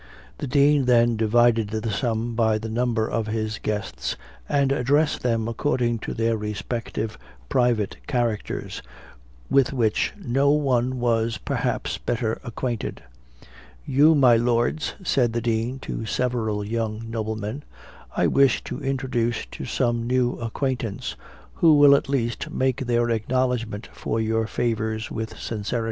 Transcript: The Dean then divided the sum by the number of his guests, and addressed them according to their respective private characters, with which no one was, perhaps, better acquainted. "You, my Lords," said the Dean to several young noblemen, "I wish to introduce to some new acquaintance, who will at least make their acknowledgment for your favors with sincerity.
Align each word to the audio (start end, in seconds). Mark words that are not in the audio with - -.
The 0.39 0.47
Dean 0.47 0.85
then 0.85 1.15
divided 1.15 1.67
the 1.69 1.91
sum 1.91 2.33
by 2.33 2.57
the 2.57 2.69
number 2.71 3.07
of 3.07 3.27
his 3.27 3.59
guests, 3.59 4.15
and 4.49 4.71
addressed 4.71 5.21
them 5.21 5.47
according 5.47 5.99
to 5.99 6.15
their 6.15 6.35
respective 6.35 7.19
private 7.49 7.97
characters, 8.07 8.81
with 9.47 9.71
which 9.73 10.11
no 10.17 10.49
one 10.49 10.99
was, 10.99 11.37
perhaps, 11.37 11.99
better 11.99 12.41
acquainted. 12.43 13.03
"You, 13.85 14.15
my 14.15 14.37
Lords," 14.37 14.95
said 15.03 15.33
the 15.33 15.39
Dean 15.41 15.77
to 15.81 16.07
several 16.07 16.63
young 16.65 17.03
noblemen, 17.07 17.61
"I 18.17 18.25
wish 18.25 18.63
to 18.63 18.79
introduce 18.79 19.45
to 19.51 19.65
some 19.65 20.07
new 20.07 20.33
acquaintance, 20.39 21.15
who 21.53 21.75
will 21.75 21.93
at 21.95 22.09
least 22.09 22.49
make 22.49 22.87
their 22.87 23.11
acknowledgment 23.11 23.87
for 23.93 24.19
your 24.19 24.47
favors 24.47 25.11
with 25.11 25.37
sincerity. 25.37 25.79